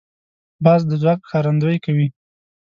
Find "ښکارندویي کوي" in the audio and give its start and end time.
1.27-2.07